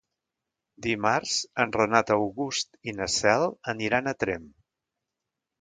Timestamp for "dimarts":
0.85-1.33